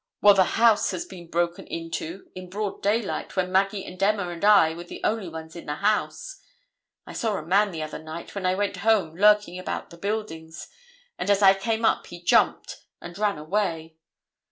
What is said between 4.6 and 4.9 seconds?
were